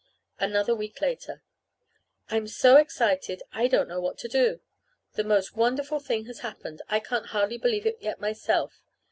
[0.39, 1.43] Another week later.
[2.27, 4.59] I'm so excited I don't know what to do.
[5.13, 6.81] The most wonderful thing has happened.
[6.89, 8.81] I can't hardly believe it yet myself.